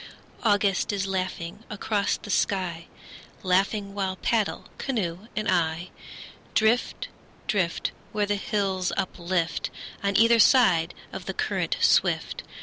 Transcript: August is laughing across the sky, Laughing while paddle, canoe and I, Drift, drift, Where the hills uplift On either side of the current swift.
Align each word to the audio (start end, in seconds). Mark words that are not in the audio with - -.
August 0.43 0.91
is 0.91 1.05
laughing 1.05 1.63
across 1.69 2.17
the 2.17 2.31
sky, 2.31 2.87
Laughing 3.43 3.93
while 3.93 4.15
paddle, 4.15 4.65
canoe 4.79 5.27
and 5.35 5.47
I, 5.47 5.91
Drift, 6.55 7.09
drift, 7.45 7.91
Where 8.11 8.25
the 8.25 8.33
hills 8.33 8.91
uplift 8.97 9.69
On 10.01 10.17
either 10.17 10.39
side 10.39 10.95
of 11.13 11.27
the 11.27 11.35
current 11.35 11.77
swift. 11.81 12.41